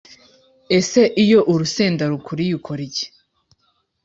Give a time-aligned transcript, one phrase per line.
[0.77, 3.05] Ese iyo urusenda rukuriye ukora iki?